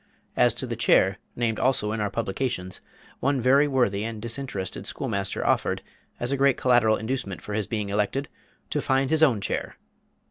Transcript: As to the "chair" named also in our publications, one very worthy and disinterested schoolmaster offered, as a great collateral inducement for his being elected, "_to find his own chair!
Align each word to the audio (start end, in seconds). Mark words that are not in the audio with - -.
As 0.35 0.55
to 0.55 0.65
the 0.65 0.75
"chair" 0.75 1.19
named 1.35 1.59
also 1.59 1.91
in 1.91 1.99
our 2.01 2.09
publications, 2.09 2.81
one 3.19 3.39
very 3.39 3.67
worthy 3.67 4.03
and 4.03 4.19
disinterested 4.19 4.87
schoolmaster 4.87 5.45
offered, 5.45 5.83
as 6.19 6.31
a 6.31 6.37
great 6.37 6.57
collateral 6.57 6.97
inducement 6.97 7.39
for 7.39 7.53
his 7.53 7.67
being 7.67 7.89
elected, 7.89 8.27
"_to 8.71 8.81
find 8.81 9.11
his 9.11 9.21
own 9.21 9.41
chair! 9.41 9.77